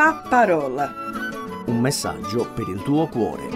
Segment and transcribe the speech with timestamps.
[0.00, 0.90] La parola.
[1.66, 3.48] Un messaggio per il tuo cuore.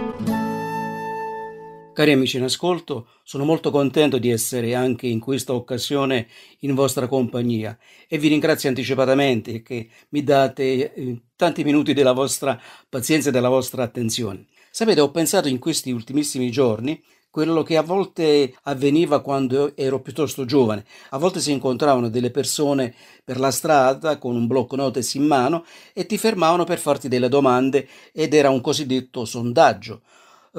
[1.94, 6.26] Cari amici in ascolto, sono molto contento di essere anche in questa occasione
[6.58, 12.60] in vostra compagnia e vi ringrazio anticipatamente che mi date eh, tanti minuti della vostra
[12.90, 14.44] pazienza e della vostra attenzione.
[14.70, 17.02] Sapete, ho pensato in questi ultimissimi giorni
[17.34, 20.84] quello che a volte avveniva quando ero piuttosto giovane.
[21.10, 22.94] A volte si incontravano delle persone
[23.24, 27.28] per la strada con un blocco notes in mano e ti fermavano per farti delle
[27.28, 30.02] domande ed era un cosiddetto sondaggio.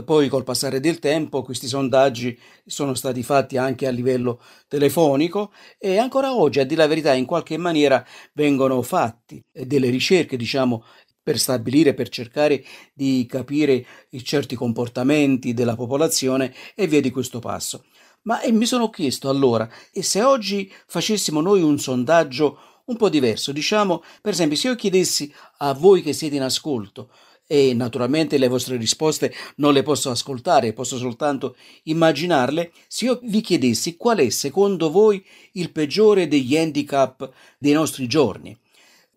[0.03, 5.97] Poi col passare del tempo questi sondaggi sono stati fatti anche a livello telefonico e
[5.97, 10.83] ancora oggi, a dire la verità, in qualche maniera vengono fatti delle ricerche, diciamo,
[11.25, 17.39] per stabilire, per cercare di capire i certi comportamenti della popolazione e via di questo
[17.39, 17.85] passo.
[18.25, 23.51] Ma mi sono chiesto allora, e se oggi facessimo noi un sondaggio un po' diverso,
[23.51, 27.09] diciamo, per esempio, se io chiedessi a voi che siete in ascolto,
[27.47, 31.55] e naturalmente le vostre risposte non le posso ascoltare, posso soltanto
[31.85, 38.05] immaginarle, se io vi chiedessi qual è secondo voi il peggiore degli handicap dei nostri
[38.05, 38.55] giorni,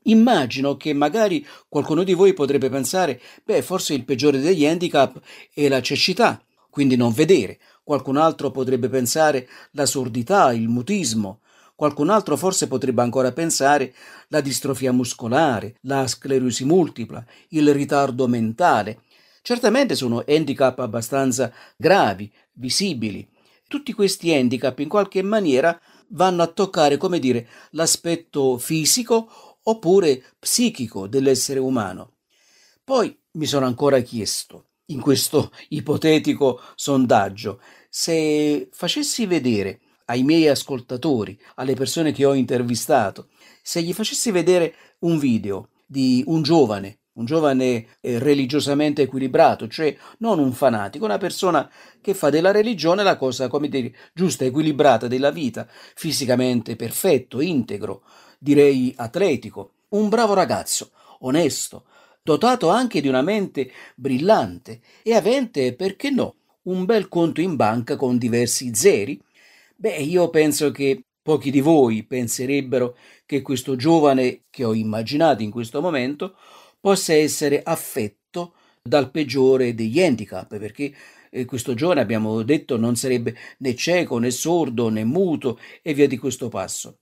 [0.08, 5.20] Immagino che magari qualcuno di voi potrebbe pensare, beh, forse il peggiore degli handicap
[5.52, 7.58] è la cecità, quindi non vedere.
[7.84, 11.40] Qualcun altro potrebbe pensare la sordità, il mutismo.
[11.74, 13.94] Qualcun altro forse potrebbe ancora pensare
[14.28, 19.02] la distrofia muscolare, la sclerosi multipla, il ritardo mentale.
[19.42, 23.26] Certamente sono handicap abbastanza gravi, visibili.
[23.68, 31.06] Tutti questi handicap in qualche maniera vanno a toccare, come dire, l'aspetto fisico oppure psichico
[31.06, 32.16] dell'essere umano.
[32.82, 37.60] Poi mi sono ancora chiesto, in questo ipotetico sondaggio,
[37.90, 43.28] se facessi vedere ai miei ascoltatori, alle persone che ho intervistato,
[43.62, 49.94] se gli facessi vedere un video di un giovane, un giovane eh, religiosamente equilibrato, cioè
[50.18, 55.08] non un fanatico, una persona che fa della religione la cosa, come dire, giusta, equilibrata
[55.08, 58.02] della vita, fisicamente perfetto, integro,
[58.38, 61.84] direi atletico, un bravo ragazzo, onesto,
[62.22, 67.96] dotato anche di una mente brillante e avente, perché no, un bel conto in banca
[67.96, 69.20] con diversi zeri?
[69.76, 72.96] Beh, io penso che pochi di voi penserebbero
[73.26, 76.36] che questo giovane che ho immaginato in questo momento
[76.80, 80.94] possa essere affetto dal peggiore degli handicap, perché
[81.30, 86.06] eh, questo giovane, abbiamo detto, non sarebbe né cieco né sordo né muto e via
[86.06, 87.00] di questo passo.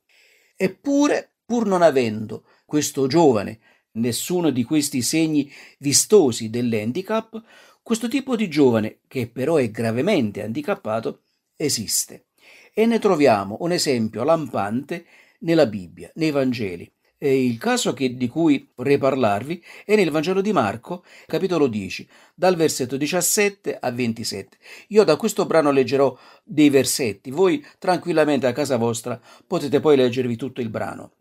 [0.56, 3.60] Eppure, pur non avendo questo giovane
[3.92, 7.42] nessuno di questi segni vistosi dell'handicap,
[7.82, 11.24] questo tipo di giovane, che però è gravemente handicappato,
[11.56, 12.28] esiste.
[12.74, 15.06] E ne troviamo un esempio lampante
[15.40, 16.90] nella Bibbia, nei Vangeli.
[17.26, 22.08] E il caso che, di cui vorrei parlarvi è nel Vangelo di Marco, capitolo 10,
[22.36, 24.56] dal versetto 17 a 27.
[24.90, 30.36] Io da questo brano leggerò dei versetti, voi tranquillamente a casa vostra potete poi leggervi
[30.36, 31.14] tutto il brano.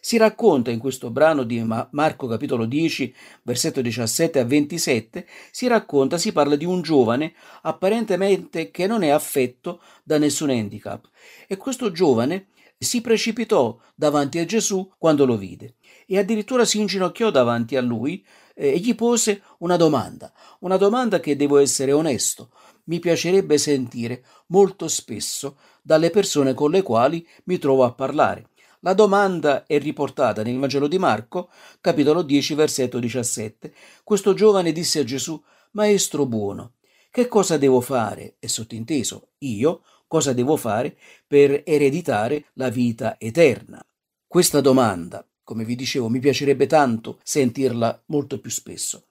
[0.00, 6.18] Si racconta in questo brano di Marco capitolo 10, versetto 17 a 27, si racconta,
[6.18, 11.08] si parla di un giovane apparentemente che non è affetto da nessun handicap
[11.46, 12.46] e questo giovane
[12.82, 15.76] si precipitò davanti a Gesù quando lo vide
[16.06, 21.20] e addirittura si inginocchiò davanti a lui eh, e gli pose una domanda, una domanda
[21.20, 22.50] che devo essere onesto,
[22.84, 28.48] mi piacerebbe sentire molto spesso dalle persone con le quali mi trovo a parlare.
[28.80, 31.50] La domanda è riportata nel Vangelo di Marco,
[31.80, 33.72] capitolo 10, versetto 17.
[34.02, 35.40] Questo giovane disse a Gesù,
[35.72, 36.72] Maestro buono,
[37.08, 38.36] che cosa devo fare?
[38.40, 39.82] E sottinteso, io
[40.12, 40.94] cosa devo fare
[41.26, 43.82] per ereditare la vita eterna?
[44.26, 49.06] Questa domanda, come vi dicevo, mi piacerebbe tanto sentirla molto più spesso.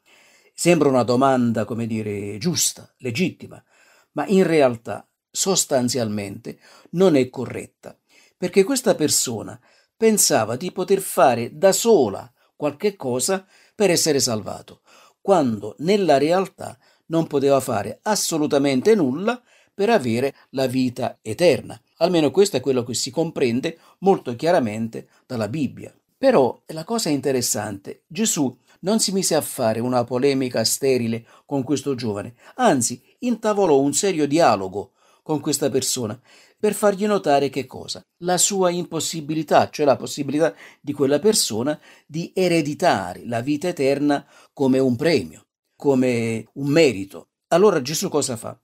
[0.54, 3.60] Sembra una domanda, come dire, giusta, legittima,
[4.12, 6.60] ma in realtà sostanzialmente
[6.92, 7.98] non è corretta,
[8.38, 9.60] perché questa persona
[9.98, 13.44] pensava di poter fare da sola qualche cosa
[13.74, 14.82] per essere salvato,
[15.20, 16.78] quando nella realtà
[17.08, 19.42] non poteva fare assolutamente nulla
[19.82, 21.82] per avere la vita eterna.
[21.98, 25.92] Almeno questo è quello che si comprende molto chiaramente dalla Bibbia.
[26.20, 31.96] Però la cosa interessante, Gesù non si mise a fare una polemica sterile con questo
[31.96, 34.92] giovane, anzi intavolò un serio dialogo
[35.24, 36.20] con questa persona
[36.60, 38.06] per fargli notare che cosa?
[38.18, 44.24] La sua impossibilità, cioè la possibilità di quella persona di ereditare la vita eterna
[44.54, 47.30] come un premio, come un merito.
[47.48, 48.56] Allora Gesù cosa fa?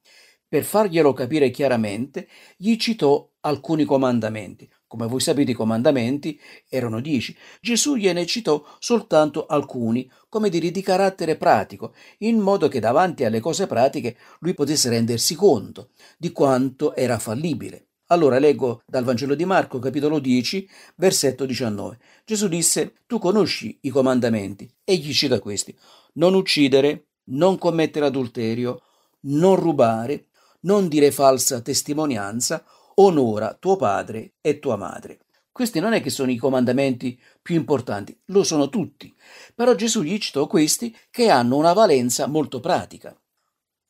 [0.49, 4.69] Per farglielo capire chiaramente, gli citò alcuni comandamenti.
[4.87, 6.39] Come voi sapete i comandamenti
[6.69, 7.35] erano dieci.
[7.59, 13.41] Gesù gliene citò soltanto alcuni, come dire di carattere pratico, in modo che davanti alle
[13.41, 17.87] cose pratiche lui potesse rendersi conto di quanto era fallibile.
[18.05, 21.99] Allora leggo dal Vangelo di Marco, capitolo 10, versetto 19.
[22.23, 25.77] Gesù disse, tu conosci i comandamenti, e gli cita questi.
[26.13, 28.81] Non uccidere, non commettere adulterio,
[29.21, 30.26] non rubare,
[30.61, 32.65] non dire falsa testimonianza,
[32.95, 35.19] onora tuo padre e tua madre.
[35.51, 39.13] Questi non è che sono i comandamenti più importanti, lo sono tutti,
[39.55, 43.19] però Gesù gli citò questi che hanno una valenza molto pratica.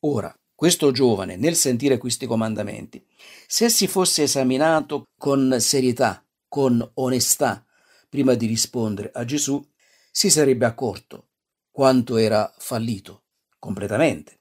[0.00, 3.04] Ora, questo giovane, nel sentire questi comandamenti,
[3.46, 7.64] se si fosse esaminato con serietà, con onestà,
[8.08, 9.64] prima di rispondere a Gesù,
[10.10, 11.28] si sarebbe accorto
[11.70, 13.24] quanto era fallito
[13.58, 14.40] completamente.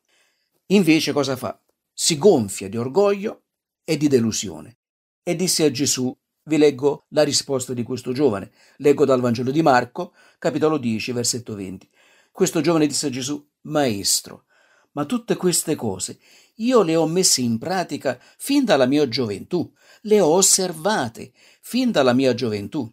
[0.68, 1.62] Invece cosa fa?
[2.00, 3.46] Si gonfia di orgoglio
[3.84, 4.78] e di delusione.
[5.24, 8.52] E disse a Gesù, vi leggo la risposta di questo giovane.
[8.78, 11.90] Leggo dal Vangelo di Marco, capitolo 10, versetto 20.
[12.32, 14.46] Questo giovane disse a Gesù, Maestro,
[14.92, 16.20] ma tutte queste cose
[16.58, 22.14] io le ho messe in pratica fin dalla mia gioventù, le ho osservate fin dalla
[22.14, 22.88] mia gioventù.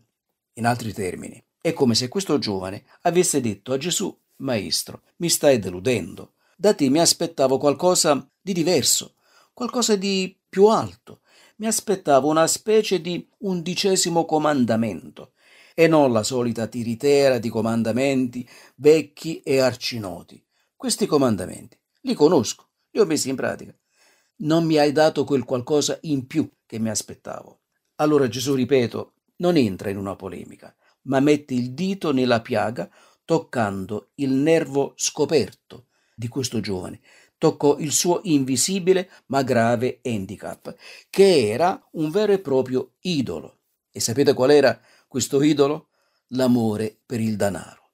[0.54, 5.58] In altri termini, è come se questo giovane avesse detto a Gesù, Maestro, mi stai
[5.58, 6.36] deludendo.
[6.56, 9.14] Da te mi aspettavo qualcosa di diverso,
[9.54, 11.22] qualcosa di più alto.
[11.56, 15.32] Mi aspettavo una specie di undicesimo comandamento
[15.72, 20.44] e non la solita tiritera di comandamenti vecchi e arcinoti.
[20.76, 23.74] Questi comandamenti li conosco, li ho messi in pratica.
[24.36, 27.60] Non mi hai dato quel qualcosa in più che mi aspettavo.
[27.96, 32.90] Allora Gesù, ripeto, non entra in una polemica, ma mette il dito nella piaga
[33.24, 37.00] toccando il nervo scoperto di questo giovane,
[37.44, 40.74] toccò il suo invisibile ma grave handicap,
[41.10, 43.58] che era un vero e proprio idolo.
[43.92, 45.88] E sapete qual era questo idolo?
[46.28, 47.90] L'amore per il denaro.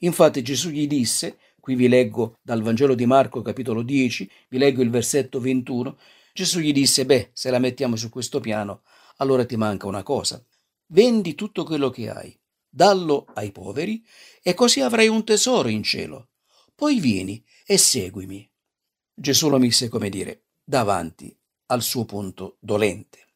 [0.00, 4.82] Infatti Gesù gli disse, qui vi leggo dal Vangelo di Marco capitolo 10, vi leggo
[4.82, 5.96] il versetto 21,
[6.34, 8.82] Gesù gli disse, beh, se la mettiamo su questo piano,
[9.16, 10.44] allora ti manca una cosa.
[10.88, 12.38] Vendi tutto quello che hai,
[12.68, 14.04] dallo ai poveri,
[14.42, 16.28] e così avrai un tesoro in cielo.
[16.74, 18.49] Poi vieni e seguimi.
[19.20, 21.36] Gesù lo mise, come dire, davanti
[21.66, 23.26] al suo punto dolente.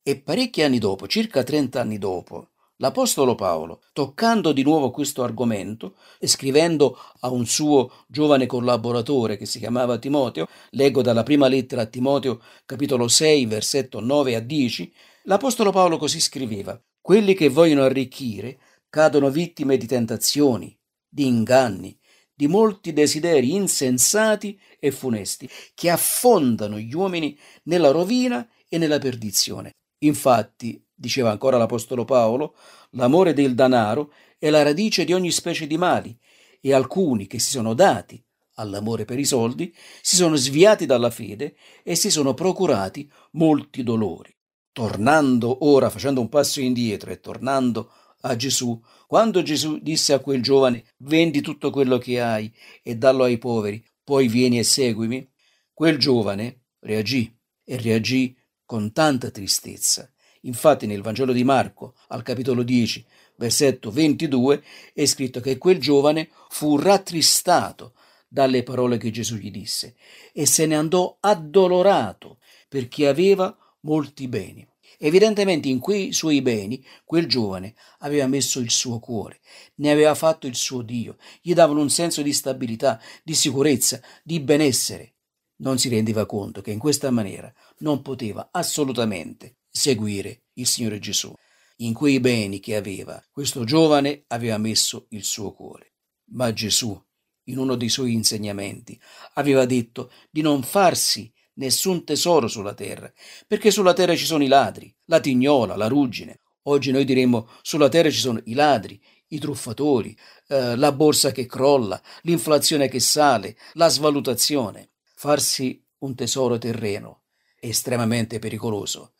[0.00, 5.96] E parecchi anni dopo, circa 30 anni dopo, l'Apostolo Paolo, toccando di nuovo questo argomento
[6.20, 11.82] e scrivendo a un suo giovane collaboratore che si chiamava Timoteo, leggo dalla prima lettera
[11.82, 14.94] a Timoteo, capitolo 6, versetto 9 a 10,
[15.24, 20.78] l'Apostolo Paolo così scriveva: Quelli che vogliono arricchire cadono vittime di tentazioni,
[21.08, 21.98] di inganni,
[22.34, 29.72] di molti desideri insensati e funesti che affondano gli uomini nella rovina e nella perdizione.
[29.98, 32.56] Infatti, diceva ancora l'Apostolo Paolo,
[32.90, 36.16] l'amore del danaro è la radice di ogni specie di mali
[36.60, 38.22] e alcuni che si sono dati
[38.56, 44.34] all'amore per i soldi si sono sviati dalla fede e si sono procurati molti dolori.
[44.72, 47.90] Tornando ora, facendo un passo indietro e tornando
[48.26, 53.24] a Gesù, quando Gesù disse a quel giovane vendi tutto quello che hai e dallo
[53.24, 55.26] ai poveri, poi vieni e seguimi,
[55.72, 57.34] quel giovane reagì
[57.64, 60.10] e reagì con tanta tristezza.
[60.42, 63.04] Infatti nel Vangelo di Marco, al capitolo 10,
[63.36, 64.62] versetto 22,
[64.92, 67.94] è scritto che quel giovane fu rattristato
[68.26, 69.96] dalle parole che Gesù gli disse
[70.32, 74.66] e se ne andò addolorato perché aveva molti beni.
[74.98, 79.40] Evidentemente in quei suoi beni quel giovane aveva messo il suo cuore,
[79.76, 84.40] ne aveva fatto il suo Dio, gli davano un senso di stabilità, di sicurezza, di
[84.40, 85.14] benessere.
[85.56, 91.32] Non si rendeva conto che in questa maniera non poteva assolutamente seguire il Signore Gesù.
[91.78, 95.94] In quei beni che aveva, questo giovane aveva messo il suo cuore.
[96.32, 97.00] Ma Gesù,
[97.44, 98.98] in uno dei suoi insegnamenti,
[99.34, 103.12] aveva detto di non farsi nessun tesoro sulla terra,
[103.46, 106.40] perché sulla terra ci sono i ladri, la tignola, la ruggine.
[106.64, 110.16] Oggi noi diremmo sulla terra ci sono i ladri, i truffatori,
[110.48, 114.90] eh, la borsa che crolla, l'inflazione che sale, la svalutazione.
[115.14, 117.22] Farsi un tesoro terreno
[117.58, 119.12] è estremamente pericoloso.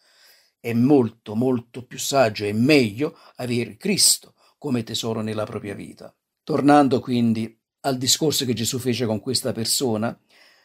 [0.59, 6.15] È molto, molto più saggio e meglio avere Cristo come tesoro nella propria vita.
[6.43, 10.19] Tornando quindi al discorso che Gesù fece con questa persona,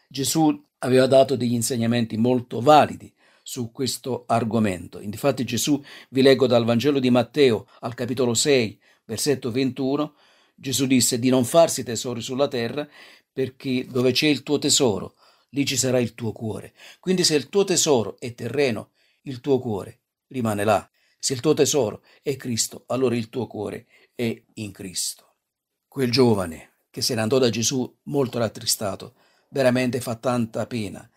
[0.08, 5.00] Gesù aveva dato degli insegnamenti molto validi su questo argomento.
[5.00, 10.16] Infatti Gesù, vi leggo dal Vangelo di Matteo al capitolo 6, versetto 21,
[10.56, 12.88] Gesù disse di non farsi tesori sulla terra
[13.32, 15.16] perché dove c'è il tuo tesoro,
[15.50, 16.74] lì ci sarà il tuo cuore.
[17.00, 18.92] Quindi se il tuo tesoro è terreno,
[19.24, 20.90] il tuo cuore rimane là.
[21.18, 25.36] Se il tuo tesoro è Cristo, allora il tuo cuore è in Cristo.
[25.88, 29.16] Quel giovane che se ne andò da Gesù molto rattristato,
[29.50, 31.08] veramente fa tanta pena,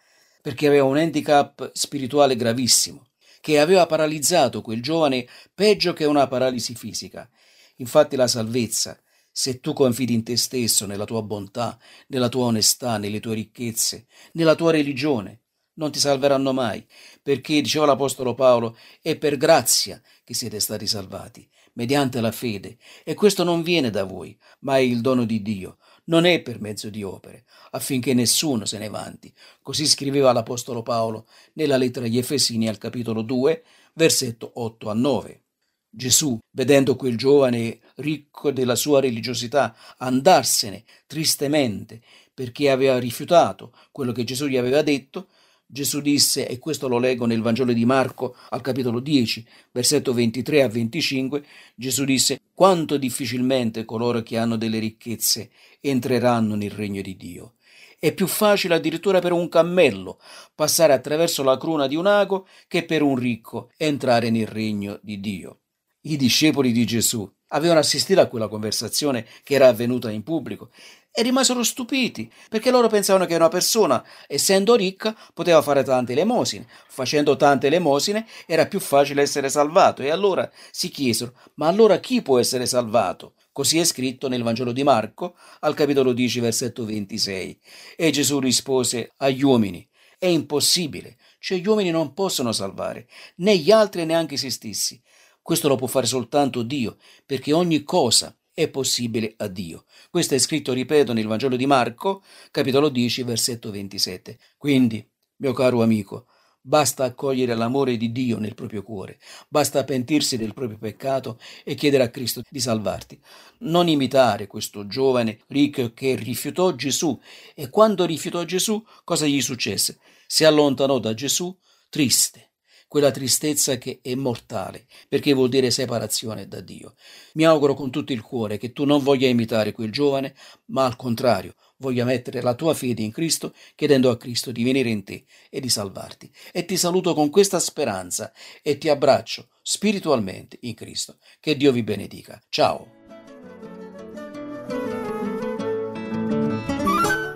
[0.41, 3.07] perché aveva un handicap spirituale gravissimo,
[3.41, 7.29] che aveva paralizzato quel giovane peggio che una paralisi fisica.
[7.77, 8.99] Infatti la salvezza,
[9.31, 14.07] se tu confidi in te stesso, nella tua bontà, nella tua onestà, nelle tue ricchezze,
[14.33, 15.41] nella tua religione,
[15.75, 16.87] non ti salveranno mai,
[17.23, 23.15] perché, diceva l'Apostolo Paolo, è per grazia che siete stati salvati, mediante la fede, e
[23.15, 25.79] questo non viene da voi, ma è il dono di Dio,
[26.13, 29.33] non è per mezzo di opere, affinché nessuno se ne vanti.
[29.63, 33.65] Così scriveva l'Apostolo Paolo nella lettera agli Efesini al capitolo 2,
[33.95, 35.41] versetto 8 a 9.
[35.89, 42.03] Gesù, vedendo quel giovane ricco della sua religiosità andarsene tristemente
[42.35, 45.29] perché aveva rifiutato quello che Gesù gli aveva detto,
[45.73, 50.65] Gesù disse, e questo lo leggo nel Vangelo di Marco al capitolo 10, versetto 23
[50.65, 51.43] a 25,
[51.75, 55.49] Gesù disse, quanto difficilmente coloro che hanno delle ricchezze
[55.81, 57.55] entreranno nel regno di Dio.
[57.99, 60.21] È più facile addirittura per un cammello
[60.55, 65.21] passare attraverso la cruna di un ago che per un ricco entrare nel regno di
[65.21, 65.61] Dio.
[66.03, 70.71] I discepoli di Gesù avevano assistito a quella conversazione che era avvenuta in pubblico
[71.15, 76.67] e rimasero stupiti perché loro pensavano che una persona, essendo ricca, poteva fare tante elemosine.
[76.89, 82.23] Facendo tante elemosine era più facile essere salvato e allora si chiesero: ma allora chi
[82.23, 83.35] può essere salvato?
[83.53, 87.61] Così è scritto nel Vangelo di Marco, al capitolo 10, versetto 26.
[87.97, 89.87] E Gesù rispose agli uomini:
[90.19, 95.01] È impossibile, cioè gli uomini non possono salvare, né gli altri neanche se stessi.
[95.43, 99.85] Questo lo può fare soltanto Dio, perché ogni cosa è possibile a Dio.
[100.11, 104.39] Questo è scritto, ripeto, nel Vangelo di Marco, capitolo 10, versetto 27.
[104.57, 105.07] Quindi,
[105.37, 106.27] mio caro amico,
[106.61, 109.19] basta accogliere l'amore di Dio nel proprio cuore,
[109.49, 113.21] basta pentirsi del proprio peccato e chiedere a Cristo di salvarti.
[113.61, 117.19] Non imitare questo giovane ricco che rifiutò Gesù
[117.55, 119.99] e quando rifiutò Gesù, cosa gli successe?
[120.27, 121.57] Si allontanò da Gesù
[121.89, 122.52] triste
[122.93, 126.93] quella tristezza che è mortale, perché vuol dire separazione da Dio.
[127.33, 130.35] Mi auguro con tutto il cuore che tu non voglia imitare quel giovane,
[130.67, 134.91] ma al contrario, voglia mettere la tua fede in Cristo, chiedendo a Cristo di venire
[134.91, 136.31] in te e di salvarti.
[136.53, 138.31] E ti saluto con questa speranza
[138.61, 141.17] e ti abbraccio spiritualmente in Cristo.
[141.41, 142.39] Che Dio vi benedica.
[142.51, 142.87] Ciao.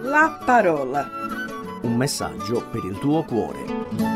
[0.03, 1.09] La parola.
[1.81, 4.16] Un messaggio per il tuo cuore.